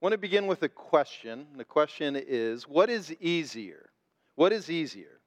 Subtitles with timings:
[0.00, 1.48] I want to begin with a question.
[1.56, 3.90] The question is what is easier?
[4.36, 5.18] What is easier?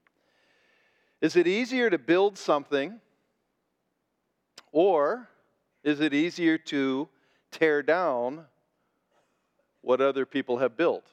[1.19, 3.01] Is it easier to build something
[4.71, 5.27] or
[5.83, 7.09] is it easier to
[7.51, 8.45] tear down
[9.81, 11.03] what other people have built?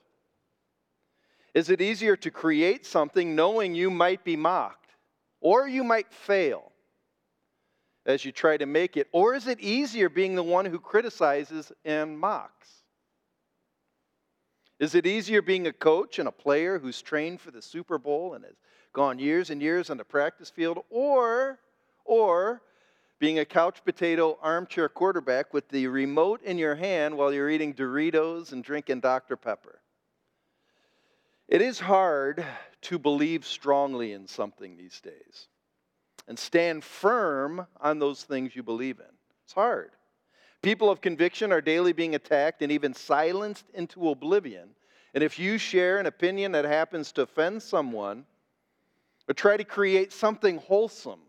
[1.53, 4.93] Is it easier to create something knowing you might be mocked
[5.41, 6.71] or you might fail
[8.07, 9.09] as you try to make it?
[9.11, 12.85] Or is it easier being the one who criticizes and mocks?
[14.79, 18.34] Is it easier being a coach and a player who's trained for the Super Bowl
[18.34, 18.55] and has
[18.93, 21.59] gone years and years on the practice field or
[22.05, 22.62] or
[23.19, 27.75] being a couch potato armchair quarterback with the remote in your hand while you're eating
[27.75, 29.37] Doritos and drinking Dr.
[29.37, 29.80] Pepper.
[31.49, 32.45] It is hard
[32.83, 35.49] to believe strongly in something these days
[36.29, 39.15] and stand firm on those things you believe in.
[39.45, 39.91] It's hard.
[40.62, 44.71] People of conviction are daily being attacked and even silenced into oblivion.
[45.15, 48.24] And if you share an opinion that happens to offend someone
[49.29, 51.21] or try to create something wholesome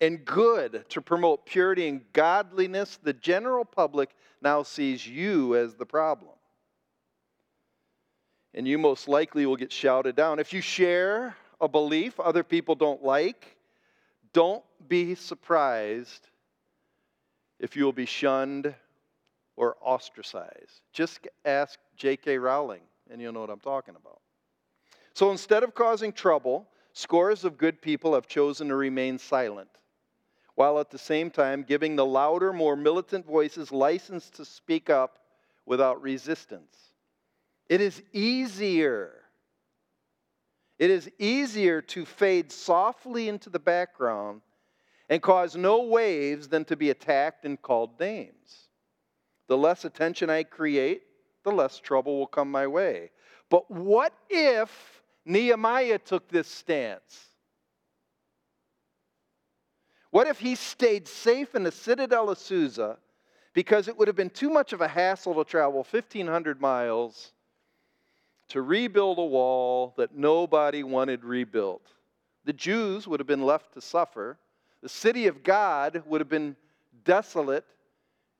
[0.00, 4.10] and good to promote purity and godliness, the general public
[4.42, 6.32] now sees you as the problem.
[8.52, 10.38] And you most likely will get shouted down.
[10.38, 13.56] If you share a belief other people don't like,
[14.34, 16.28] don't be surprised
[17.58, 18.74] if you will be shunned
[19.56, 20.82] or ostracized.
[20.92, 22.38] Just ask J.K.
[22.38, 24.20] Rowling, and you'll know what I'm talking about.
[25.14, 29.70] So instead of causing trouble, scores of good people have chosen to remain silent
[30.56, 35.18] while at the same time giving the louder, more militant voices license to speak up
[35.66, 36.74] without resistance.
[37.68, 39.12] It is easier.
[40.78, 44.40] It is easier to fade softly into the background
[45.08, 48.68] and cause no waves than to be attacked and called names.
[49.48, 51.02] The less attention I create,
[51.44, 53.10] the less trouble will come my way.
[53.48, 57.26] But what if Nehemiah took this stance?
[60.10, 62.96] What if he stayed safe in the citadel of Susa
[63.52, 67.32] because it would have been too much of a hassle to travel 1,500 miles
[68.48, 71.82] to rebuild a wall that nobody wanted rebuilt?
[72.44, 74.38] The Jews would have been left to suffer.
[74.82, 76.56] The city of God would have been
[77.04, 77.64] desolate,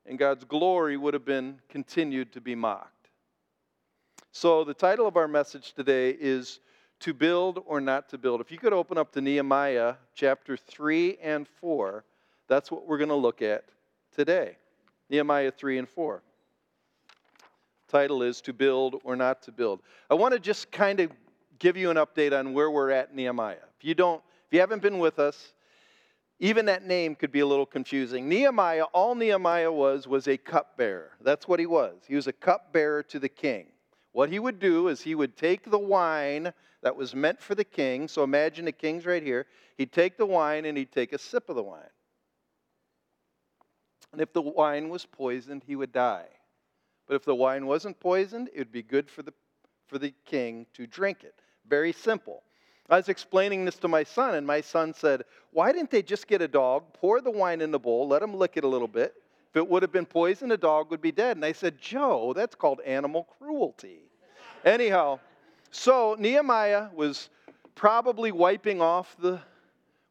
[0.05, 2.93] and God's glory would have been continued to be mocked.
[4.33, 6.61] So, the title of our message today is
[7.01, 8.41] to build or not to build.
[8.41, 12.05] If you could open up to Nehemiah chapter 3 and 4,
[12.49, 13.65] that's what we're going to look at
[14.15, 14.57] today.
[15.09, 16.23] Nehemiah 3 and 4.
[17.89, 19.81] Title is To Build or Not to Build.
[20.11, 21.11] I want to just kind of
[21.59, 23.57] give you an update on where we're at Nehemiah.
[23.79, 25.53] If you don't, if you haven't been with us,
[26.39, 28.29] even that name could be a little confusing.
[28.29, 31.13] Nehemiah, all Nehemiah was, was a cupbearer.
[31.23, 31.97] That's what he was.
[32.07, 33.69] He was a cupbearer to the king.
[34.13, 36.53] What he would do is he would take the wine
[36.83, 38.09] that was meant for the king.
[38.09, 39.47] So imagine the king's right here.
[39.79, 41.83] He'd take the wine and he'd take a sip of the wine.
[44.13, 46.29] And if the wine was poisoned, he would die.
[47.07, 49.33] But if the wine wasn't poisoned, it would be good for the,
[49.87, 51.41] for the king to drink it.
[51.69, 52.43] Very simple.
[52.89, 56.29] I was explaining this to my son, and my son said, Why didn't they just
[56.29, 58.89] get a dog, pour the wine in the bowl, let him lick it a little
[58.89, 59.15] bit?
[59.51, 61.37] If it would have been poisoned, the dog would be dead.
[61.37, 64.03] And I said, Joe, that's called animal cruelty.
[64.65, 65.19] Anyhow,
[65.71, 67.31] so Nehemiah was
[67.75, 69.41] probably wiping off the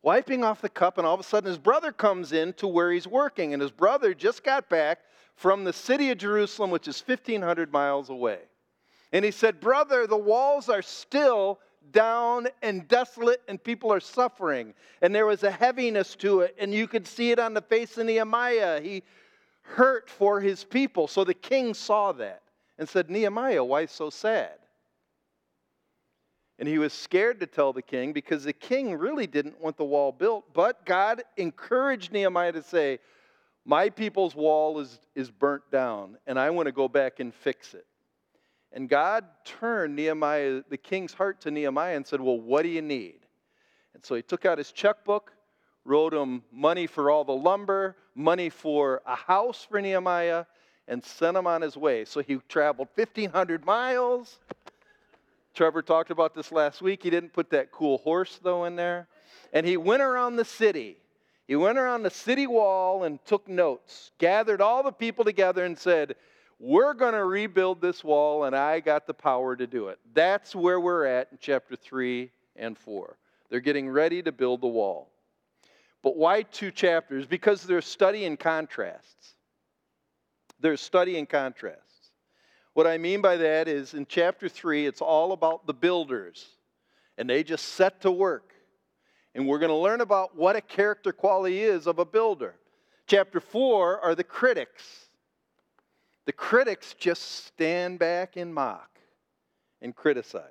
[0.02, 2.92] wiping off the cup and all of a sudden his brother comes in to where
[2.92, 5.00] he's working and his brother just got back
[5.36, 8.40] from the city of Jerusalem which is 1500 miles away.
[9.12, 11.60] And he said, "Brother, the walls are still
[11.92, 16.74] down and desolate and people are suffering." And there was a heaviness to it and
[16.74, 18.82] you could see it on the face of Nehemiah.
[18.82, 19.04] He
[19.62, 21.08] hurt for his people.
[21.08, 22.42] So the king saw that
[22.78, 24.60] and said, "Nehemiah, why so sad?"
[26.58, 29.84] And he was scared to tell the king because the king really didn't want the
[29.84, 30.54] wall built.
[30.54, 33.00] But God encouraged Nehemiah to say,
[33.66, 37.74] My people's wall is, is burnt down, and I want to go back and fix
[37.74, 37.86] it.
[38.76, 42.84] And God turned Nehemiah, the king's heart to Nehemiah and said, Well, what do you
[42.84, 43.20] need?
[43.96, 45.32] And so he took out his checkbook,
[45.86, 50.46] wrote him money for all the lumber, money for a house for Nehemiah,
[50.88, 52.06] and sent him on his way.
[52.06, 54.40] So he traveled 1,500 miles
[55.56, 57.02] Trevor talked about this last week.
[57.02, 59.08] He didn't put that cool horse, though, in there.
[59.54, 60.98] And he went around the city.
[61.48, 65.78] He went around the city wall and took notes, gathered all the people together and
[65.78, 66.16] said,
[66.60, 70.00] We're going to rebuild this wall, and I got the power to do it.
[70.14, 73.18] That's where we're at in chapter 3 and 4.
[73.50, 75.10] They're getting ready to build the wall.
[76.02, 77.26] But why two chapters?
[77.26, 79.34] Because they're studying contrasts.
[80.60, 81.82] They're studying contrasts.
[82.74, 86.46] What I mean by that is in chapter 3, it's all about the builders,
[87.18, 88.54] and they just set to work.
[89.34, 92.56] And we're going to learn about what a character quality is of a builder.
[93.08, 95.05] Chapter 4 are the critics.
[96.26, 99.00] The critics just stand back and mock
[99.82, 100.44] and criticize.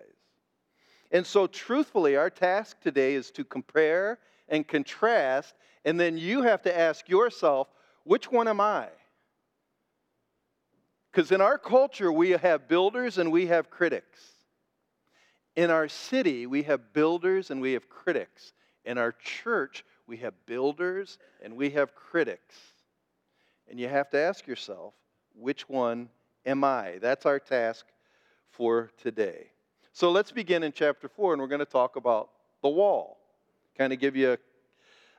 [1.10, 4.18] And so, truthfully, our task today is to compare
[4.48, 5.54] and contrast,
[5.84, 7.68] and then you have to ask yourself,
[8.04, 8.88] which one am I?
[11.10, 14.20] Because in our culture, we have builders and we have critics.
[15.54, 18.52] In our city, we have builders and we have critics.
[18.84, 22.56] In our church, we have builders and we have critics.
[23.70, 24.94] And you have to ask yourself,
[25.34, 26.08] which one
[26.46, 26.98] am I?
[27.00, 27.86] That's our task
[28.50, 29.48] for today.
[29.92, 32.30] So let's begin in chapter 4, and we're going to talk about
[32.62, 33.18] the wall,
[33.76, 34.38] kind of give you a,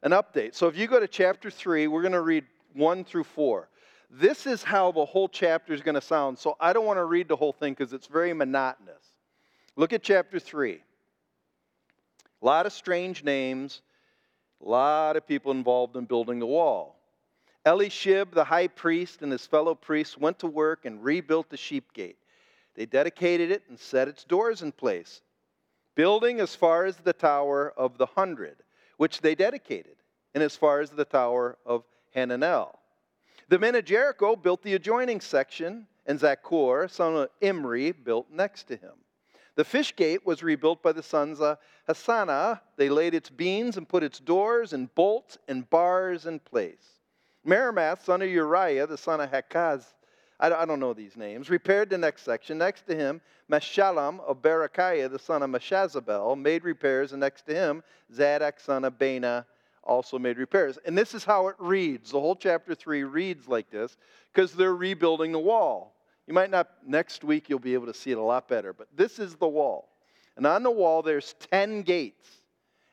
[0.03, 0.55] an update.
[0.55, 3.69] So if you go to chapter 3, we're going to read 1 through 4.
[4.09, 6.37] This is how the whole chapter is going to sound.
[6.37, 9.03] So I don't want to read the whole thing because it's very monotonous.
[9.75, 10.81] Look at chapter 3.
[12.41, 13.81] A lot of strange names,
[14.63, 16.94] a lot of people involved in building the wall.
[17.65, 21.91] Eliashib, the high priest, and his fellow priests went to work and rebuilt the sheep
[21.93, 22.17] gate.
[22.75, 25.21] They dedicated it and set its doors in place,
[25.95, 28.57] building as far as the Tower of the Hundred,
[28.97, 29.95] which they dedicated,
[30.33, 31.83] and as far as the Tower of
[32.15, 32.77] Hananel.
[33.47, 38.65] The men of Jericho built the adjoining section, and Zaccur, son of Imri, built next
[38.65, 38.93] to him.
[39.55, 41.57] The fish gate was rebuilt by the sons of
[41.87, 42.59] Hassenaah.
[42.75, 46.94] They laid its beams and put its doors and bolts and bars in place.
[47.45, 49.93] Meremoth, son of Uriah, the son of Hakaz,
[50.39, 52.57] I don't know these names, repaired the next section.
[52.57, 57.55] Next to him, Meshullam of Berechiah, the son of Meshazabel, made repairs, and next to
[57.55, 57.83] him,
[58.13, 59.45] Zadok, son of Baana,
[59.83, 60.77] also made repairs.
[60.85, 62.11] And this is how it reads.
[62.11, 63.95] The whole chapter 3 reads like this
[64.33, 65.95] because they're rebuilding the wall.
[66.27, 68.87] You might not, next week, you'll be able to see it a lot better, but
[68.93, 69.89] this is the wall.
[70.35, 72.27] And on the wall, there's 10 gates.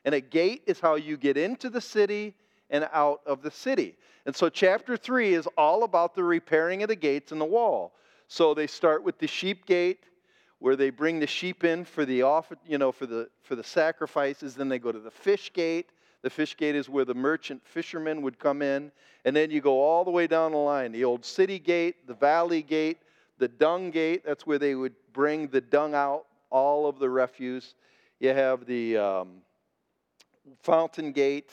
[0.05, 2.35] And a gate is how you get into the city
[2.69, 3.95] and out of the city.
[4.25, 7.93] And so, chapter 3 is all about the repairing of the gates and the wall.
[8.27, 10.05] So, they start with the sheep gate,
[10.59, 13.63] where they bring the sheep in for the off, you know, for the for the
[13.63, 14.55] sacrifices.
[14.55, 15.89] Then they go to the fish gate.
[16.21, 18.91] The fish gate is where the merchant fishermen would come in.
[19.25, 22.13] And then you go all the way down the line the old city gate, the
[22.13, 22.99] valley gate,
[23.37, 27.75] the dung gate, that's where they would bring the dung out, all of the refuse.
[28.19, 29.29] You have the um,
[30.61, 31.51] fountain gate,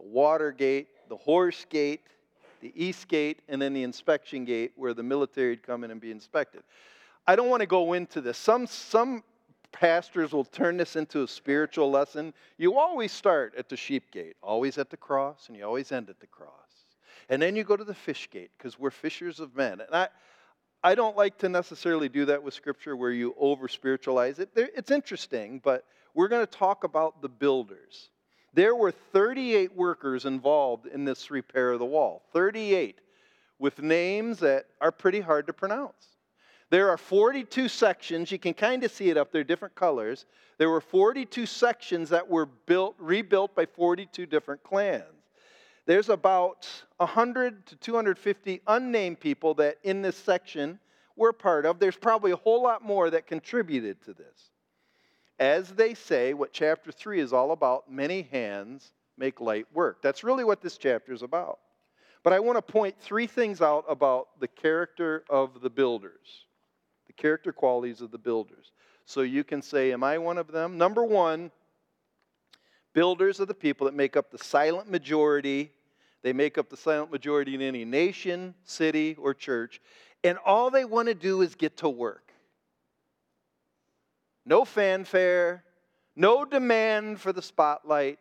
[0.00, 2.02] the water gate, the horse gate,
[2.60, 6.00] the east gate, and then the inspection gate where the military would come in and
[6.00, 6.62] be inspected.
[7.26, 8.38] I don't want to go into this.
[8.38, 9.22] Some, some
[9.72, 12.32] pastors will turn this into a spiritual lesson.
[12.58, 16.08] You always start at the sheep gate, always at the cross, and you always end
[16.08, 16.50] at the cross.
[17.28, 19.80] And then you go to the fish gate because we're fishers of men.
[19.80, 20.08] And I,
[20.82, 24.50] I don't like to necessarily do that with Scripture where you over spiritualize it.
[24.56, 28.10] It's interesting, but we're going to talk about the builders.
[28.52, 32.22] There were 38 workers involved in this repair of the wall.
[32.32, 33.00] 38
[33.58, 36.16] with names that are pretty hard to pronounce.
[36.70, 38.32] There are 42 sections.
[38.32, 40.24] You can kind of see it up there, different colors.
[40.58, 45.04] There were 42 sections that were built, rebuilt by 42 different clans
[45.90, 46.68] there's about
[46.98, 50.78] 100 to 250 unnamed people that in this section
[51.16, 51.80] we're part of.
[51.80, 54.49] There's probably a whole lot more that contributed to this.
[55.40, 60.00] As they say, what chapter 3 is all about many hands make light work.
[60.02, 61.58] That's really what this chapter is about.
[62.22, 66.44] But I want to point three things out about the character of the builders,
[67.08, 68.70] the character qualities of the builders.
[69.06, 70.78] So you can say, Am I one of them?
[70.78, 71.50] Number one,
[72.92, 75.72] builders are the people that make up the silent majority
[76.22, 79.80] they make up the silent majority in any nation, city, or church.
[80.22, 82.29] And all they want to do is get to work.
[84.50, 85.62] No fanfare,
[86.16, 88.18] no demand for the spotlight.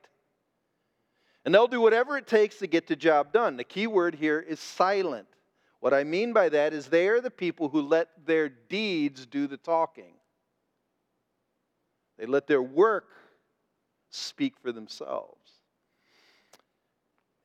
[1.44, 3.58] And they'll do whatever it takes to get the job done.
[3.58, 5.26] The key word here is silent.
[5.80, 9.48] What I mean by that is they are the people who let their deeds do
[9.48, 10.14] the talking.
[12.20, 13.08] They let their work
[14.12, 15.39] speak for themselves.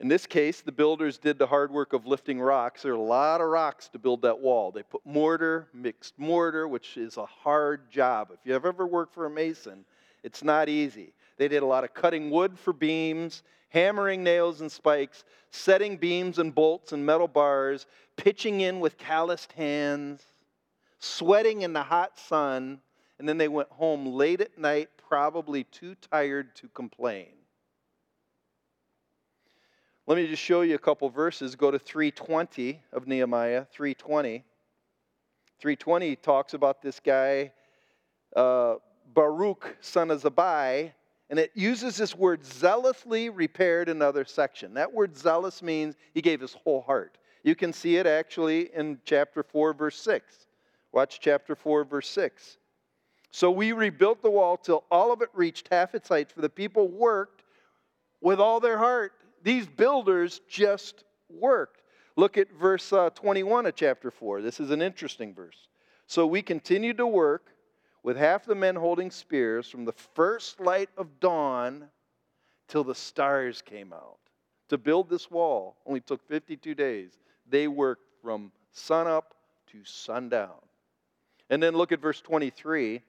[0.01, 2.83] In this case, the builders did the hard work of lifting rocks.
[2.83, 4.73] There are a lot of rocks to build that wall.
[4.73, 8.31] They put mortar, mixed mortar, which is a hard job.
[8.33, 9.85] If you have ever worked for a mason,
[10.25, 11.15] it's not easy.
[11.37, 16.39] They did a lot of cutting wood for beams, hammering nails and spikes, setting beams
[16.39, 17.87] and bolts and metal bars,
[18.17, 20.23] pitching in with calloused hands,
[20.99, 22.81] sweating in the hot sun,
[23.19, 27.29] and then they went home late at night, probably too tired to complain.
[30.07, 31.57] Let me just show you a couple verses.
[31.57, 34.45] Go to 320 of Nehemiah, 320.
[35.61, 37.53] 320 talks about this guy,
[38.37, 38.75] uh,
[39.15, 40.93] Baruch, son of Zabai,
[41.31, 44.75] and it uses this word zealously repaired another section.
[44.75, 47.17] That word zealous means he gave his whole heart.
[47.43, 50.49] You can see it actually in chapter 4, verse 6.
[50.93, 52.59] Watch chapter 4, verse 6.
[53.31, 56.51] So we rebuilt the wall till all of it reached half its height, for the
[56.51, 57.43] people worked
[58.21, 59.13] with all their heart.
[59.45, 61.83] These builders just worked.
[62.17, 64.41] Look at verse uh, 21 of chapter 4.
[64.41, 65.69] This is an interesting verse.
[66.07, 67.51] So we continued to work
[68.03, 71.89] with half the men holding spears from the first light of dawn
[72.69, 74.19] till the stars came out.
[74.71, 77.11] To build this wall only took 52 days.
[77.47, 79.35] They worked from sunup
[79.73, 80.57] to sundown.
[81.51, 83.03] And then look at verse 23.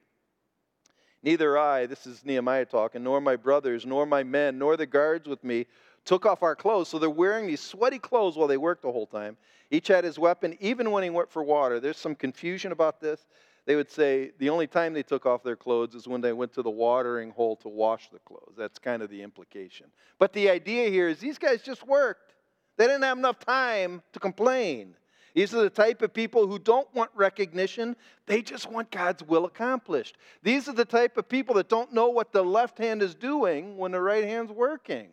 [1.22, 5.26] Neither I, this is Nehemiah talking, nor my brothers, nor my men, nor the guards
[5.26, 5.66] with me
[6.06, 6.88] took off our clothes.
[6.88, 9.36] So they're wearing these sweaty clothes while they work the whole time.
[9.70, 11.80] Each had his weapon, even when he went for water.
[11.80, 13.26] There's some confusion about this.
[13.66, 16.52] They would say the only time they took off their clothes is when they went
[16.54, 18.54] to the watering hole to wash the clothes.
[18.56, 19.86] That's kind of the implication.
[20.20, 22.36] But the idea here is these guys just worked.
[22.76, 24.94] They didn't have enough time to complain.
[25.34, 27.96] These are the type of people who don't want recognition,
[28.26, 30.16] they just want God's will accomplished.
[30.42, 33.76] These are the type of people that don't know what the left hand is doing
[33.76, 35.08] when the right hand's working.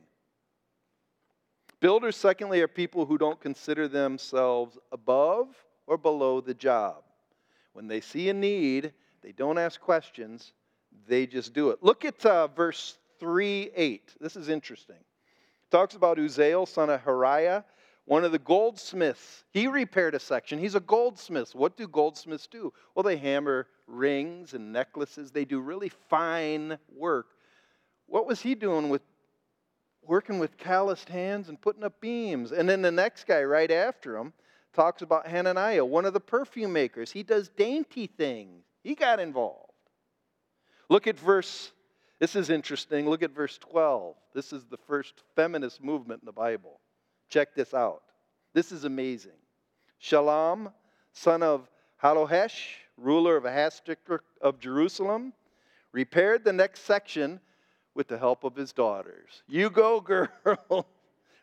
[1.84, 5.50] Builders, secondly, are people who don't consider themselves above
[5.86, 7.04] or below the job.
[7.74, 10.54] When they see a need, they don't ask questions,
[11.10, 11.80] they just do it.
[11.82, 14.14] Look at uh, verse 3 8.
[14.22, 14.96] This is interesting.
[14.96, 17.66] It talks about Uzziel, son of Hariah,
[18.06, 19.44] one of the goldsmiths.
[19.52, 20.60] He repaired a section.
[20.60, 21.54] He's a goldsmith.
[21.54, 22.72] What do goldsmiths do?
[22.96, 27.28] Well, they hammer rings and necklaces, they do really fine work.
[28.08, 29.02] What was he doing with
[30.08, 32.52] working with calloused hands and putting up beams.
[32.52, 34.34] And then the next guy right after him
[34.74, 37.12] talks about Hananiah, one of the perfume makers.
[37.12, 38.64] He does dainty things.
[38.84, 39.72] He got involved.
[40.90, 41.72] Look at verse,
[42.20, 43.10] this is interesting.
[43.10, 44.16] Look at verse 12.
[44.34, 46.80] This is the first feminist movement in the Bible.
[47.30, 48.04] Check this out.
[48.54, 49.32] This is amazing.
[50.00, 50.72] Shalom,
[51.14, 51.70] son of
[52.04, 52.60] Hallohesh,
[52.98, 53.80] ruler of a half
[54.42, 55.34] of Jerusalem,
[55.92, 57.40] repaired the next section
[57.96, 59.44] with the help of his daughters.
[59.48, 60.88] You go, girl.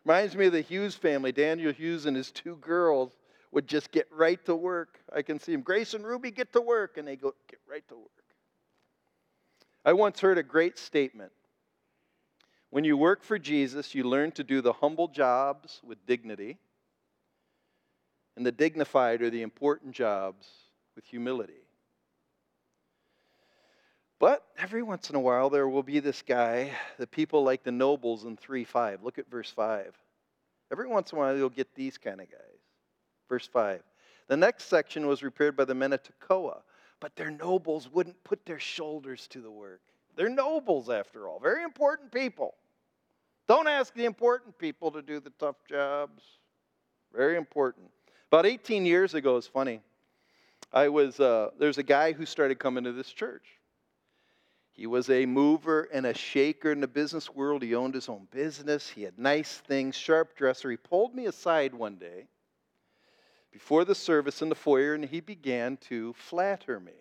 [0.04, 1.32] Reminds me of the Hughes family.
[1.32, 3.12] Daniel Hughes and his two girls
[3.52, 4.98] would just get right to work.
[5.14, 5.62] I can see them.
[5.62, 8.10] Grace and Ruby get to work, and they go get right to work.
[9.84, 11.32] I once heard a great statement.
[12.70, 16.58] When you work for Jesus, you learn to do the humble jobs with dignity,
[18.36, 20.46] and the dignified or the important jobs
[20.94, 21.59] with humility.
[24.20, 27.72] But every once in a while, there will be this guy, the people like the
[27.72, 29.02] nobles in 3 5.
[29.02, 29.98] Look at verse 5.
[30.70, 32.60] Every once in a while, you'll get these kind of guys.
[33.30, 33.82] Verse 5.
[34.28, 36.60] The next section was repaired by the men of Tekoa,
[37.00, 39.80] but their nobles wouldn't put their shoulders to the work.
[40.16, 42.54] They're nobles, after all, very important people.
[43.48, 46.22] Don't ask the important people to do the tough jobs.
[47.12, 47.90] Very important.
[48.28, 49.80] About 18 years ago, it's funny.
[50.72, 53.59] I was uh, there's a guy who started coming to this church.
[54.80, 57.62] He was a mover and a shaker in the business world.
[57.62, 58.88] He owned his own business.
[58.88, 60.70] He had nice things, sharp dresser.
[60.70, 62.28] He pulled me aside one day
[63.52, 66.94] before the service in the foyer and he began to flatter me.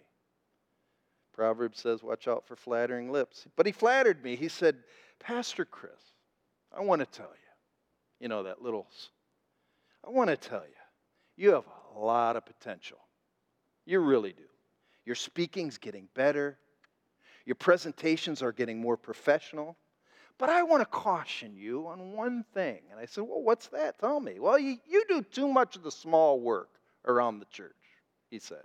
[1.31, 3.47] Proverbs says, Watch out for flattering lips.
[3.55, 4.35] But he flattered me.
[4.35, 4.75] He said,
[5.17, 6.01] Pastor Chris,
[6.77, 8.87] I want to tell you, you know, that little,
[10.05, 10.75] I want to tell you,
[11.37, 11.63] you have
[11.95, 12.99] a lot of potential.
[13.85, 14.43] You really do.
[15.05, 16.57] Your speaking's getting better.
[17.49, 19.75] Your presentations are getting more professional.
[20.37, 22.81] But I want to caution you on one thing.
[22.91, 23.97] And I said, Well, what's that?
[23.97, 24.39] Tell me.
[24.39, 26.69] Well, you, you do too much of the small work
[27.05, 27.73] around the church,
[28.29, 28.61] he said.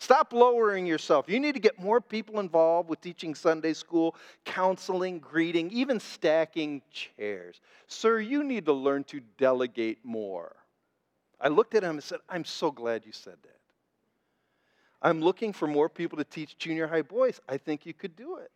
[0.00, 1.28] Stop lowering yourself.
[1.28, 6.82] You need to get more people involved with teaching Sunday school, counseling, greeting, even stacking
[6.90, 7.60] chairs.
[7.86, 10.56] Sir, you need to learn to delegate more.
[11.40, 13.55] I looked at him and said, I'm so glad you said that.
[15.02, 17.40] I'm looking for more people to teach junior high boys.
[17.48, 18.50] I think you could do it.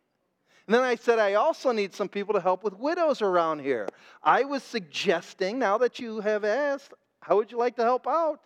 [0.67, 3.87] And then I said, I also need some people to help with widows around here.
[4.23, 8.39] I was suggesting, now that you have asked, how would you like to help out?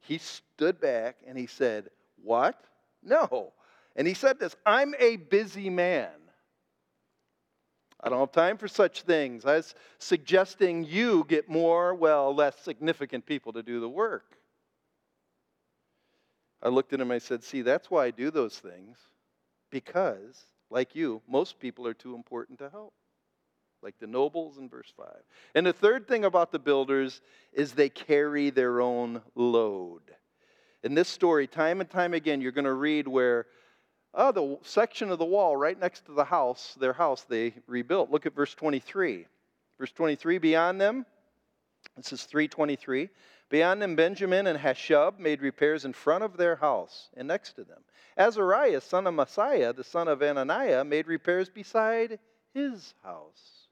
[0.00, 1.88] He stood back and he said,
[2.22, 2.60] What?
[3.02, 3.52] No.
[3.96, 6.10] And he said this I'm a busy man.
[8.00, 9.44] I don't have time for such things.
[9.44, 14.36] I was suggesting you get more, well, less significant people to do the work.
[16.62, 18.96] I looked at him and I said, See, that's why I do those things.
[19.70, 22.94] Because, like you, most people are too important to help.
[23.82, 25.06] Like the nobles in verse 5.
[25.54, 27.20] And the third thing about the builders
[27.52, 30.02] is they carry their own load.
[30.84, 33.46] In this story, time and time again, you're going to read where,
[34.14, 38.10] oh, the section of the wall right next to the house, their house, they rebuilt.
[38.10, 39.26] Look at verse 23.
[39.78, 41.06] Verse 23, beyond them,
[41.96, 43.08] this is 323.
[43.52, 47.64] Beyond them, Benjamin and Hashub made repairs in front of their house and next to
[47.64, 47.82] them.
[48.16, 52.18] Azariah, son of Maaseiah, the son of Ananiah, made repairs beside
[52.54, 53.68] his house.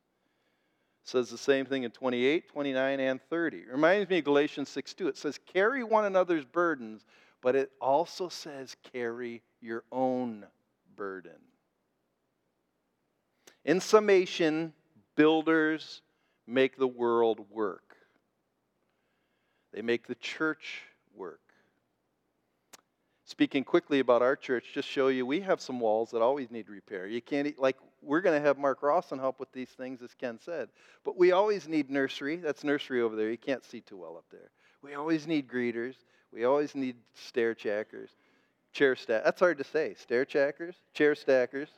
[1.04, 3.56] Says the same thing in 28, 29, and 30.
[3.56, 5.08] It reminds me of Galatians 6 2.
[5.08, 7.06] It says, carry one another's burdens,
[7.40, 10.44] but it also says, carry your own
[10.94, 11.40] burden.
[13.64, 14.74] In summation,
[15.16, 16.02] builders
[16.46, 17.89] make the world work.
[19.72, 20.82] They make the church
[21.14, 21.40] work.
[23.24, 26.68] Speaking quickly about our church, just show you we have some walls that always need
[26.68, 27.06] repair.
[27.06, 30.38] You can't, like, we're going to have Mark Rawson help with these things, as Ken
[30.40, 30.68] said.
[31.04, 32.36] But we always need nursery.
[32.36, 33.30] That's nursery over there.
[33.30, 34.50] You can't see too well up there.
[34.82, 35.94] We always need greeters.
[36.32, 38.10] We always need stair checkers,
[38.72, 39.24] chair stack.
[39.24, 39.94] That's hard to say.
[39.94, 41.68] Stair checkers, chair stackers.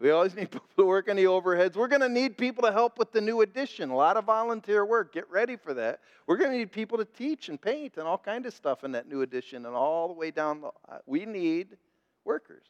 [0.00, 1.76] We always need people to work on the overheads.
[1.76, 3.90] We're going to need people to help with the new addition.
[3.90, 5.12] A lot of volunteer work.
[5.12, 6.00] Get ready for that.
[6.26, 8.92] We're going to need people to teach and paint and all kind of stuff in
[8.92, 10.62] that new addition and all the way down.
[10.62, 11.76] The, uh, we need
[12.24, 12.64] workers.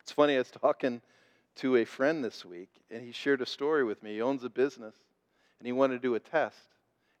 [0.00, 0.36] It's funny.
[0.36, 1.02] I was talking
[1.56, 4.14] to a friend this week, and he shared a story with me.
[4.14, 4.94] He owns a business,
[5.58, 6.56] and he wanted to do a test,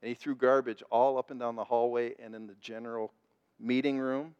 [0.00, 3.12] and he threw garbage all up and down the hallway and in the general
[3.60, 4.34] meeting room.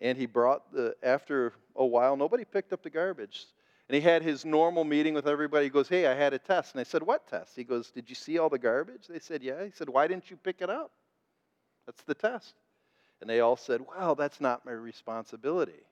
[0.00, 3.46] And he brought the after a while, nobody picked up the garbage.
[3.92, 5.66] And he had his normal meeting with everybody.
[5.66, 6.72] He goes, Hey, I had a test.
[6.72, 7.54] And I said, What test?
[7.54, 9.06] He goes, Did you see all the garbage?
[9.06, 9.62] They said, Yeah.
[9.66, 10.92] He said, Why didn't you pick it up?
[11.84, 12.54] That's the test.
[13.20, 15.82] And they all said, Well, that's not my responsibility.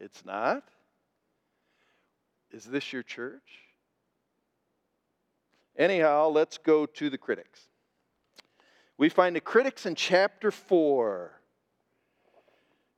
[0.00, 0.64] It's not?
[2.52, 3.62] Is this your church?
[5.78, 7.62] Anyhow, let's go to the critics.
[8.98, 11.35] We find the critics in chapter 4.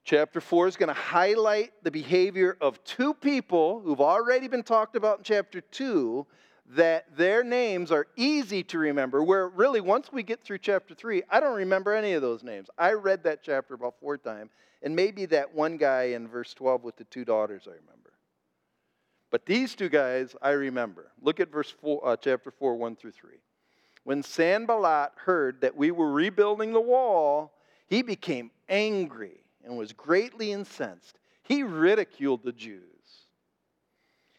[0.08, 4.96] Chapter 4 is going to highlight the behavior of two people who've already been talked
[4.96, 6.26] about in chapter 2
[6.70, 9.22] that their names are easy to remember.
[9.22, 12.70] Where really, once we get through chapter 3, I don't remember any of those names.
[12.78, 16.84] I read that chapter about four times, and maybe that one guy in verse 12
[16.84, 18.14] with the two daughters I remember.
[19.30, 21.12] But these two guys I remember.
[21.20, 23.32] Look at verse 4, uh, chapter 4, 1 through 3.
[24.04, 27.52] When Sanballat heard that we were rebuilding the wall,
[27.88, 31.18] he became angry and was greatly incensed.
[31.42, 32.82] He ridiculed the Jews.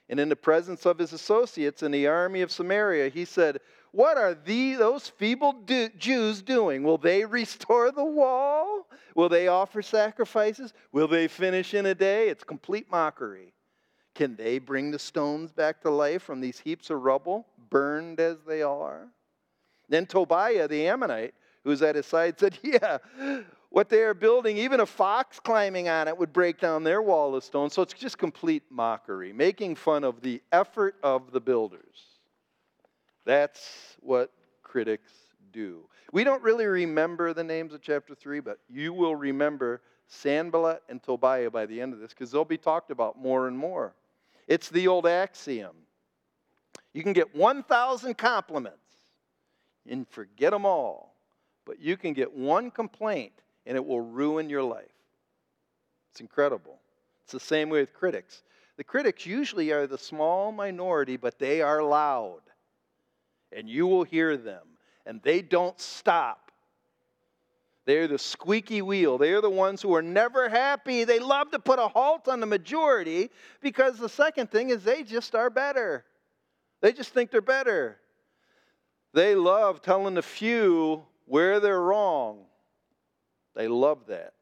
[0.10, 3.60] And in the presence of his associates in the army of Samaria, he said,
[3.92, 6.82] What are the, those feeble do, Jews doing?
[6.82, 8.88] Will they restore the wall?
[9.14, 10.74] Will they offer sacrifices?
[10.92, 12.30] Will they finish in a day?
[12.30, 13.54] It's complete mockery.
[14.16, 18.38] Can they bring the stones back to life from these heaps of rubble, burned as
[18.48, 19.08] they are?
[19.90, 21.36] Then Tobiah the Ammonite,
[21.70, 22.98] who was at his side, said, Yeah,
[23.70, 27.36] what they are building, even a fox climbing on it would break down their wall
[27.36, 27.70] of stone.
[27.70, 32.18] So it's just complete mockery, making fun of the effort of the builders.
[33.26, 34.32] That's what
[34.64, 35.12] critics
[35.52, 35.86] do.
[36.12, 41.04] We don't really remember the names of chapter 3, but you will remember Sanballat and
[41.04, 43.94] Tobiah by the end of this because they'll be talked about more and more.
[44.48, 45.76] It's the old axiom
[46.94, 48.78] you can get 1,000 compliments
[49.88, 51.16] and forget them all,
[51.70, 53.32] but you can get one complaint
[53.68, 54.90] and it will ruin your life.
[56.10, 56.80] It's incredible.
[57.24, 58.42] It's the same way with critics.
[58.78, 62.42] The critics usually are the small minority, but they are loud.
[63.52, 64.64] And you will hear them.
[65.06, 66.52] And they don't stop.
[67.86, 69.20] They're the squeaky wheel.
[69.20, 71.04] They are the ones who are never happy.
[71.04, 73.30] They love to put a halt on the majority
[73.62, 76.04] because the second thing is they just are better.
[76.82, 78.00] They just think they're better.
[79.14, 82.46] They love telling the few where they're wrong.
[83.56, 84.34] They love that.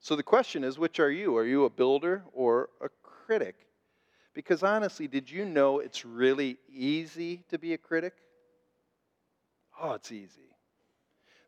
[0.00, 1.36] So the question is which are you?
[1.36, 3.56] Are you a builder or a critic?
[4.34, 8.14] Because honestly, did you know it's really easy to be a critic?
[9.80, 10.50] Oh, it's easy.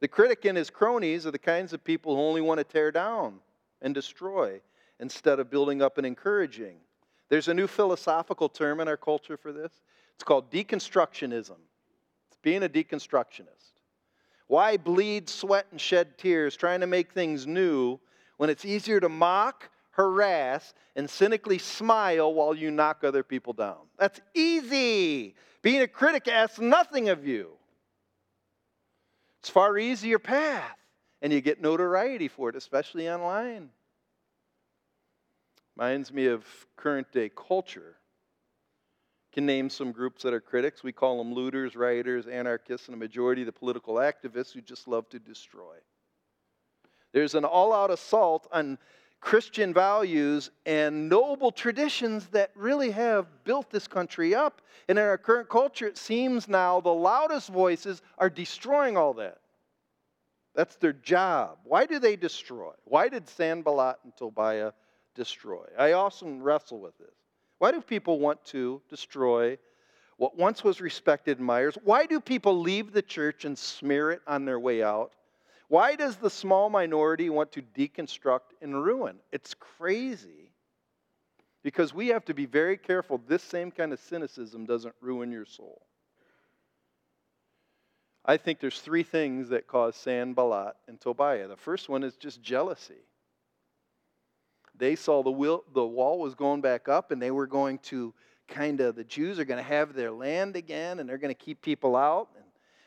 [0.00, 2.90] The critic and his cronies are the kinds of people who only want to tear
[2.90, 3.40] down
[3.82, 4.60] and destroy
[4.98, 6.76] instead of building up and encouraging.
[7.28, 9.72] There's a new philosophical term in our culture for this.
[10.14, 11.56] It's called deconstructionism.
[12.28, 13.79] It's being a deconstructionist.
[14.50, 18.00] Why bleed, sweat, and shed tears trying to make things new
[18.36, 23.76] when it's easier to mock, harass, and cynically smile while you knock other people down?
[23.96, 25.36] That's easy.
[25.62, 27.52] Being a critic asks nothing of you.
[29.38, 30.78] It's far easier path,
[31.22, 33.70] and you get notoriety for it, especially online.
[35.76, 37.99] Reminds me of current day culture
[39.32, 40.82] can name some groups that are critics.
[40.82, 44.88] We call them looters, rioters, anarchists, and a majority of the political activists who just
[44.88, 45.76] love to destroy.
[47.12, 48.78] There's an all out assault on
[49.20, 54.62] Christian values and noble traditions that really have built this country up.
[54.88, 59.38] And in our current culture, it seems now the loudest voices are destroying all that.
[60.54, 61.58] That's their job.
[61.64, 62.72] Why do they destroy?
[62.84, 64.72] Why did Sanballat and Tobiah
[65.14, 65.66] destroy?
[65.78, 67.19] I often wrestle with this.
[67.60, 69.58] Why do people want to destroy
[70.16, 71.76] what once was respected in Myers?
[71.84, 75.12] Why do people leave the church and smear it on their way out?
[75.68, 79.18] Why does the small minority want to deconstruct and ruin?
[79.30, 80.52] It's crazy
[81.62, 85.44] because we have to be very careful this same kind of cynicism doesn't ruin your
[85.44, 85.82] soul.
[88.24, 91.46] I think there's three things that cause Sanballat and Tobiah.
[91.46, 93.04] The first one is just jealousy.
[94.80, 98.14] They saw the, will, the wall was going back up and they were going to
[98.48, 101.38] kind of, the Jews are going to have their land again and they're going to
[101.38, 102.30] keep people out.
[102.34, 102.44] And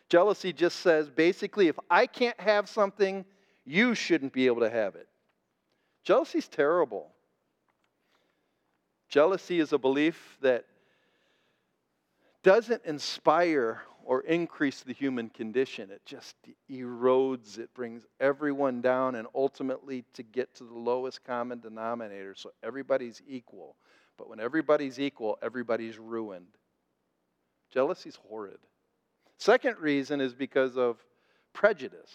[0.09, 3.23] Jealousy just says basically, if I can't have something,
[3.63, 5.07] you shouldn't be able to have it.
[6.03, 7.11] Jealousy is terrible.
[9.07, 10.65] Jealousy is a belief that
[12.41, 15.89] doesn't inspire or increase the human condition.
[15.89, 16.35] It just
[16.69, 22.51] erodes, it brings everyone down, and ultimately to get to the lowest common denominator so
[22.61, 23.75] everybody's equal.
[24.17, 26.57] But when everybody's equal, everybody's ruined.
[27.71, 28.59] Jealousy's horrid.
[29.39, 30.97] Second reason is because of
[31.53, 32.11] prejudice.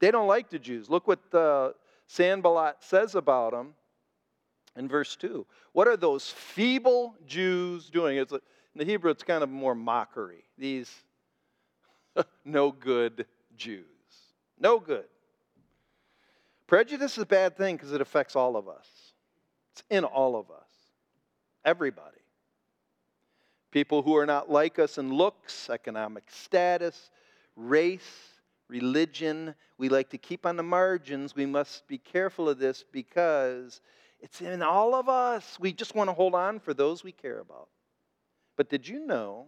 [0.00, 0.88] They don't like the Jews.
[0.88, 1.72] Look what uh,
[2.06, 3.74] Sanballat says about them
[4.76, 5.46] in verse 2.
[5.72, 8.18] What are those feeble Jews doing?
[8.18, 8.40] It's a,
[8.74, 10.44] in the Hebrew, it's kind of more mockery.
[10.58, 10.90] These
[12.44, 13.84] no good Jews.
[14.58, 15.04] No good.
[16.66, 18.88] Prejudice is a bad thing because it affects all of us,
[19.72, 20.68] it's in all of us,
[21.64, 22.22] everybody
[23.72, 27.10] people who are not like us in looks, economic status,
[27.56, 29.54] race, religion.
[29.78, 31.34] We like to keep on the margins.
[31.34, 33.80] We must be careful of this because
[34.20, 35.58] it's in all of us.
[35.58, 37.68] We just want to hold on for those we care about.
[38.56, 39.46] But did you know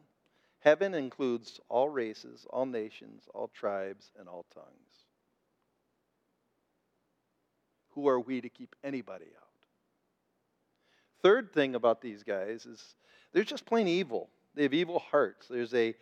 [0.60, 4.66] heaven includes all races, all nations, all tribes, and all tongues?
[7.90, 9.48] Who are we to keep anybody out?
[11.22, 12.96] Third thing about these guys is
[13.32, 14.28] they're just plain evil.
[14.54, 15.48] They have evil hearts.
[15.48, 15.94] There's a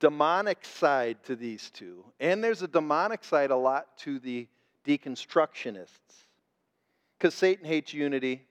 [0.00, 4.48] demonic side to these two, and there's a demonic side a lot to the
[4.86, 5.88] deconstructionists.
[7.18, 8.42] Because Satan hates unity.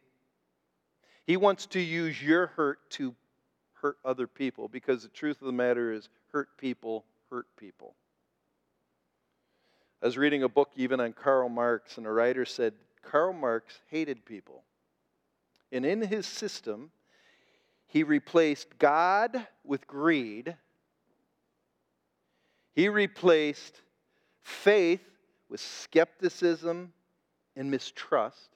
[1.25, 3.15] He wants to use your hurt to
[3.83, 7.93] hurt other people because the truth of the matter is, hurt people hurt people.
[10.01, 13.79] I was reading a book even on Karl Marx, and a writer said Karl Marx
[13.89, 14.63] hated people.
[15.71, 16.91] And in his system,
[17.87, 20.55] he replaced God with greed.
[22.73, 23.81] He replaced
[24.41, 25.01] faith
[25.49, 26.93] with skepticism
[27.55, 28.49] and mistrust.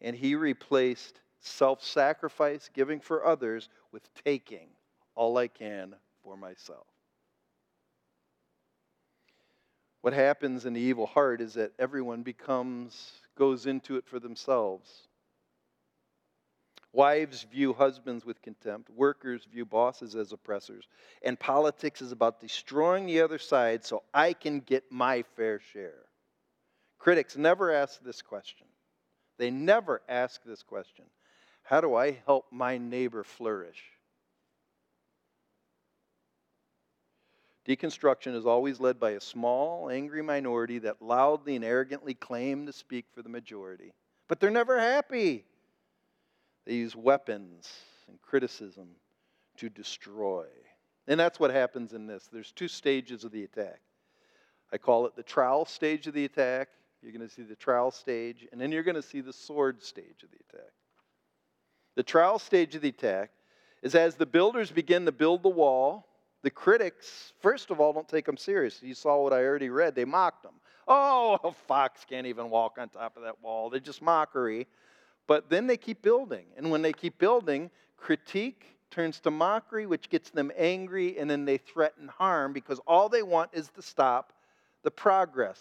[0.00, 4.68] And he replaced self sacrifice, giving for others, with taking
[5.14, 6.86] all I can for myself.
[10.02, 15.08] What happens in the evil heart is that everyone becomes, goes into it for themselves.
[16.92, 18.90] Wives view husbands with contempt.
[18.90, 20.88] Workers view bosses as oppressors.
[21.22, 26.06] And politics is about destroying the other side so I can get my fair share.
[26.98, 28.66] Critics never ask this question.
[29.38, 31.04] They never ask this question
[31.70, 33.80] How do I help my neighbor flourish?
[37.64, 42.72] Deconstruction is always led by a small, angry minority that loudly and arrogantly claim to
[42.72, 43.92] speak for the majority.
[44.26, 45.44] But they're never happy.
[46.66, 47.70] They use weapons
[48.08, 48.88] and criticism
[49.58, 50.46] to destroy.
[51.06, 52.28] And that's what happens in this.
[52.32, 53.80] There's two stages of the attack.
[54.72, 56.70] I call it the trowel stage of the attack.
[57.00, 59.84] You're going to see the trowel stage, and then you're going to see the sword
[59.84, 60.72] stage of the attack.
[61.96, 63.30] The trowel stage of the attack
[63.82, 66.06] is as the builders begin to build the wall,
[66.42, 68.82] the critics, first of all, don't take them serious.
[68.82, 69.94] You saw what I already read.
[69.94, 70.54] They mocked them.
[70.88, 73.70] Oh, a fox can't even walk on top of that wall.
[73.70, 74.66] They're just mockery.
[75.26, 76.46] But then they keep building.
[76.56, 81.44] And when they keep building, critique turns to mockery, which gets them angry, and then
[81.44, 84.32] they threaten harm because all they want is to stop
[84.82, 85.60] the progress.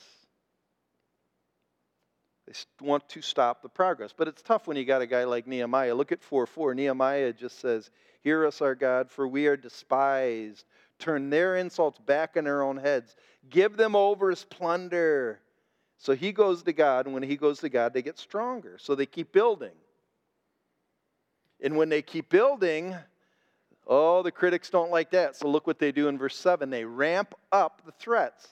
[2.50, 4.12] They want to stop the progress.
[4.16, 5.94] But it's tough when you got a guy like Nehemiah.
[5.94, 6.74] Look at 4 4.
[6.74, 10.66] Nehemiah just says, Hear us, our God, for we are despised.
[10.98, 13.16] Turn their insults back in their own heads.
[13.50, 15.40] Give them over as plunder.
[15.98, 18.78] So he goes to God, and when he goes to God, they get stronger.
[18.80, 19.76] So they keep building.
[21.62, 22.96] And when they keep building,
[23.86, 25.36] oh, the critics don't like that.
[25.36, 28.48] So look what they do in verse 7 they ramp up the threats.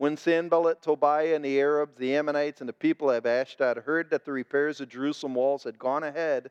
[0.00, 4.24] When Sanballat, Tobiah, and the Arabs, the Ammonites, and the people of Ashdod heard that
[4.24, 6.44] the repairs of Jerusalem walls had gone ahead,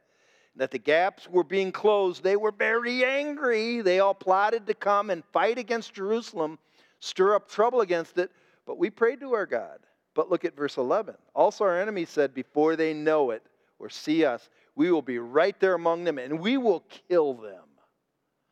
[0.54, 3.82] and that the gaps were being closed, they were very angry.
[3.82, 6.60] They all plotted to come and fight against Jerusalem,
[7.00, 8.32] stir up trouble against it.
[8.68, 9.80] But we prayed to our God.
[10.14, 11.16] But look at verse 11.
[11.34, 13.42] Also, our enemies said, Before they know it
[13.80, 17.66] or see us, we will be right there among them and we will kill them.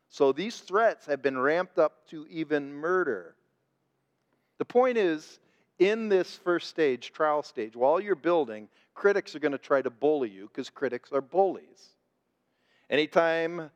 [0.10, 3.36] So these threats have been ramped up to even murder.
[4.58, 5.40] The point is,
[5.80, 9.90] in this first stage, trowel stage, while you're building, critics are going to try to
[9.90, 11.94] bully you because critics are bullies.
[12.90, 13.70] Anytime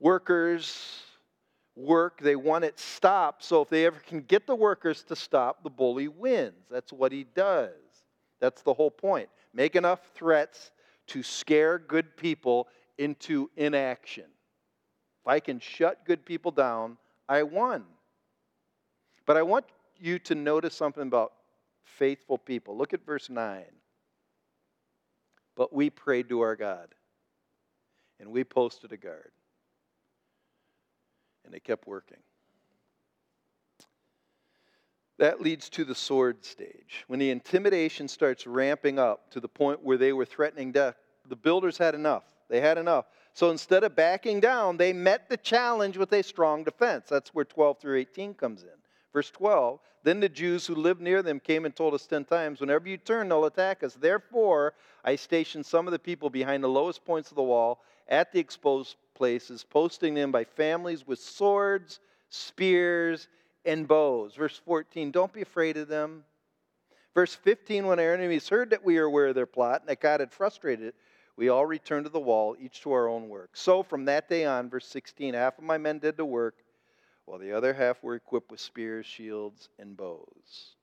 [0.00, 1.02] workers
[1.74, 3.44] work, they want it stopped.
[3.44, 6.66] So if they ever can get the workers to stop, the bully wins.
[6.70, 7.72] That's what he does.
[8.40, 9.28] That's the whole point.
[9.52, 10.70] Make enough threats
[11.08, 14.24] to scare good people into inaction.
[14.24, 16.96] If I can shut good people down,
[17.28, 17.84] I won.
[19.26, 19.66] But I want
[20.00, 21.32] you to notice something about
[21.84, 22.76] faithful people.
[22.76, 23.64] Look at verse 9.
[25.56, 26.88] But we prayed to our God,
[28.20, 29.30] and we posted a guard.
[31.44, 32.18] And they kept working.
[35.18, 37.04] That leads to the sword stage.
[37.06, 41.36] When the intimidation starts ramping up to the point where they were threatening death, the
[41.36, 42.24] builders had enough.
[42.48, 43.06] They had enough.
[43.32, 47.06] So instead of backing down, they met the challenge with a strong defense.
[47.08, 48.68] That's where 12 through 18 comes in.
[49.16, 52.60] Verse 12 Then the Jews who lived near them came and told us ten times,
[52.60, 53.94] Whenever you turn, they'll attack us.
[53.94, 58.30] Therefore, I stationed some of the people behind the lowest points of the wall at
[58.30, 63.28] the exposed places, posting them by families with swords, spears,
[63.64, 64.34] and bows.
[64.34, 66.22] Verse 14 Don't be afraid of them.
[67.14, 70.02] Verse 15 When our enemies heard that we were aware of their plot and that
[70.02, 70.94] God had frustrated it,
[71.38, 73.52] we all returned to the wall, each to our own work.
[73.54, 76.56] So from that day on, verse 16, half of my men did the work
[77.26, 80.76] while the other half were equipped with spears, shields, and bows.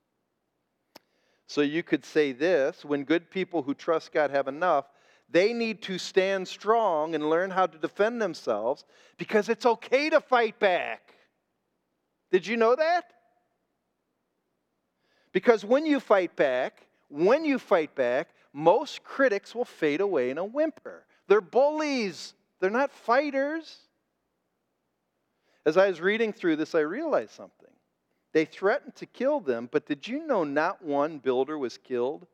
[1.48, 4.86] So you could say this when good people who trust God have enough,
[5.30, 8.86] they need to stand strong and learn how to defend themselves
[9.18, 11.16] because it's okay to fight back.
[12.32, 13.14] Did you know that?
[15.32, 20.38] Because when you fight back, when you fight back, most critics will fade away in
[20.38, 21.06] a whimper.
[21.28, 23.78] They're bullies, they're not fighters.
[25.66, 27.70] As I was reading through this, I realized something.
[28.34, 32.28] They threatened to kill them, but did you know not one builder was killed?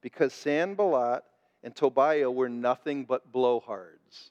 [0.00, 1.22] Because Sanballat
[1.62, 4.30] and Tobiah were nothing but blowhards,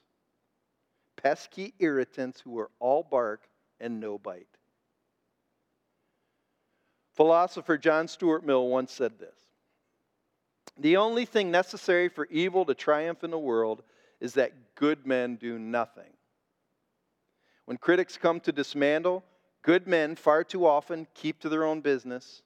[1.16, 3.48] pesky irritants who were all bark
[3.80, 4.46] and no bite.
[7.14, 9.36] Philosopher John Stuart Mill once said this
[10.78, 13.82] The only thing necessary for evil to triumph in the world
[14.20, 16.13] is that good men do nothing.
[17.66, 19.24] When critics come to dismantle,
[19.62, 22.42] good men far too often keep to their own business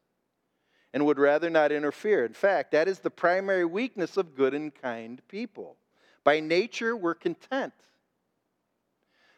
[0.93, 2.25] and would rather not interfere.
[2.25, 5.77] In fact, that is the primary weakness of good and kind people.
[6.25, 7.75] By nature, we're content.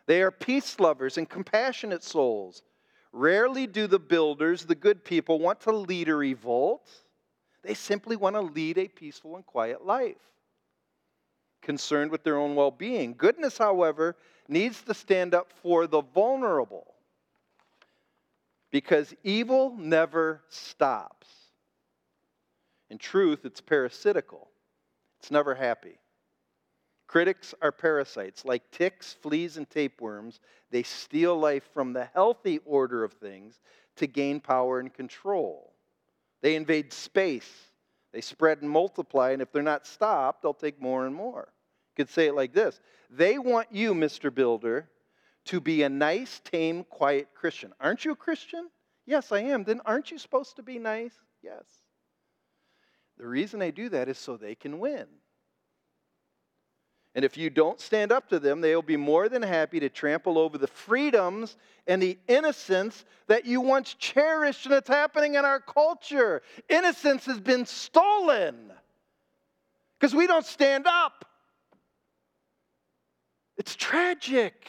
[0.06, 2.62] They are peace lovers and compassionate souls.
[3.12, 6.88] Rarely do the builders, the good people, want to lead a revolt.
[7.62, 10.16] They simply want to lead a peaceful and quiet life,
[11.62, 13.14] concerned with their own well being.
[13.16, 14.16] Goodness, however,
[14.50, 16.94] needs to stand up for the vulnerable
[18.70, 21.28] because evil never stops.
[22.90, 24.48] In truth, it's parasitical,
[25.20, 25.98] it's never happy.
[27.06, 28.44] Critics are parasites.
[28.44, 30.38] Like ticks, fleas, and tapeworms,
[30.70, 33.58] they steal life from the healthy order of things
[33.96, 35.72] to gain power and control.
[36.40, 37.50] They invade space.
[38.12, 41.52] They spread and multiply, and if they're not stopped, they'll take more and more.
[41.90, 44.34] You could say it like this They want you, Mr.
[44.34, 44.88] Builder,
[45.46, 47.72] to be a nice, tame, quiet Christian.
[47.80, 48.68] Aren't you a Christian?
[49.06, 49.64] Yes, I am.
[49.64, 51.14] Then aren't you supposed to be nice?
[51.42, 51.64] Yes.
[53.18, 55.06] The reason they do that is so they can win.
[57.14, 60.38] And if you don't stand up to them, they'll be more than happy to trample
[60.38, 61.56] over the freedoms
[61.88, 66.40] and the innocence that you once cherished, and it's happening in our culture.
[66.68, 68.72] Innocence has been stolen
[69.98, 71.24] because we don't stand up.
[73.60, 74.66] It's tragic.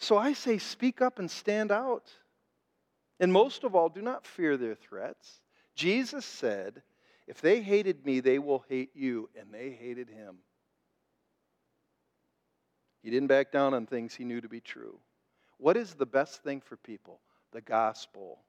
[0.00, 2.10] So I say, speak up and stand out.
[3.20, 5.40] And most of all, do not fear their threats.
[5.76, 6.82] Jesus said,
[7.28, 9.30] if they hated me, they will hate you.
[9.38, 10.38] And they hated him.
[13.04, 14.98] He didn't back down on things he knew to be true.
[15.58, 17.20] What is the best thing for people?
[17.52, 18.40] The gospel.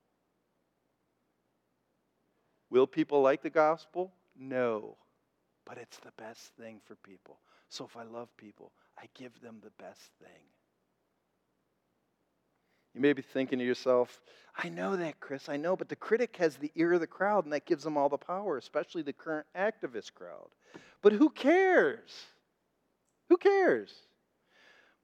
[2.72, 4.12] Will people like the gospel?
[4.36, 4.98] No.
[5.63, 7.38] But it's the best thing for people.
[7.69, 10.43] So if I love people, I give them the best thing.
[12.93, 14.21] You may be thinking to yourself,
[14.58, 17.43] I know that, Chris, I know, but the critic has the ear of the crowd,
[17.43, 20.47] and that gives them all the power, especially the current activist crowd.
[21.03, 22.10] But who cares?
[23.30, 23.93] Who cares?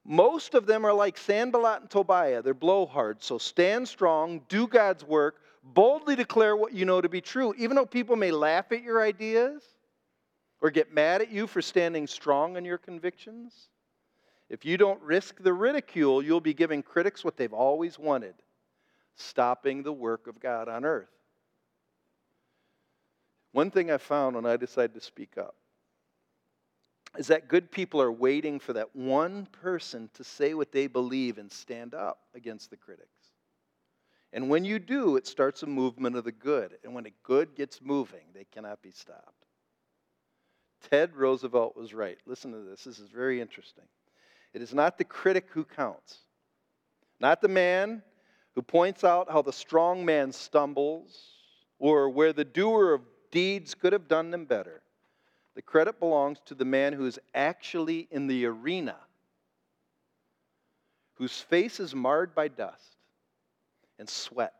[0.04, 2.42] Most of them are like Sanballat and Tobiah.
[2.42, 3.22] They're blowhards.
[3.22, 7.54] So stand strong, do God's work, boldly declare what you know to be true.
[7.56, 9.62] Even though people may laugh at your ideas
[10.64, 13.68] or get mad at you for standing strong in your convictions,
[14.48, 18.34] if you don't risk the ridicule, you'll be giving critics what they've always wanted
[19.14, 21.10] stopping the work of God on earth.
[23.52, 25.54] One thing I found when I decided to speak up
[27.18, 31.36] is that good people are waiting for that one person to say what they believe
[31.36, 33.10] and stand up against the critics.
[34.32, 36.78] And when you do, it starts a movement of the good.
[36.82, 39.43] And when a good gets moving, they cannot be stopped.
[40.90, 42.18] Ted Roosevelt was right.
[42.26, 42.84] Listen to this.
[42.84, 43.84] This is very interesting.
[44.52, 46.18] It is not the critic who counts,
[47.20, 48.02] not the man
[48.54, 51.32] who points out how the strong man stumbles
[51.78, 54.80] or where the doer of deeds could have done them better.
[55.54, 58.96] The credit belongs to the man who is actually in the arena,
[61.14, 62.96] whose face is marred by dust
[63.98, 64.54] and sweat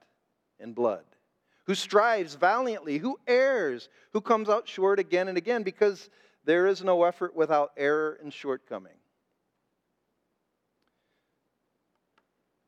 [0.60, 1.04] and blood,
[1.64, 6.11] who strives valiantly, who errs, who comes out short again and again, because
[6.44, 8.92] there is no effort without error and shortcoming.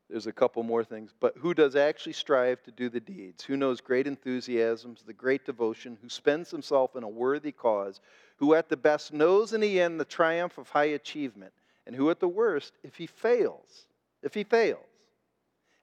[0.09, 3.43] There's a couple more things, but who does actually strive to do the deeds?
[3.43, 7.99] Who knows great enthusiasms, the great devotion, who spends himself in a worthy cause,
[8.37, 11.51] who at the best knows in the end the triumph of high achievement,
[11.85, 13.87] and who at the worst, if he fails,
[14.23, 14.79] if he fails,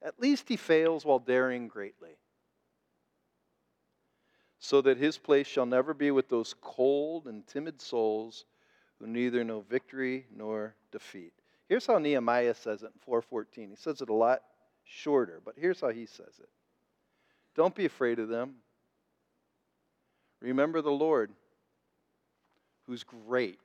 [0.03, 2.17] at least he fails while daring greatly,
[4.65, 8.47] so that his place shall never be with those cold and timid souls
[8.99, 11.35] who neither know victory nor defeat.
[11.69, 13.69] Here's how Nehemiah says it in 414.
[13.69, 14.41] He says it a lot
[14.83, 16.49] shorter, but here's how he says it.
[17.55, 18.55] Don't be afraid of them.
[20.41, 21.31] Remember the Lord,
[22.87, 23.61] who's great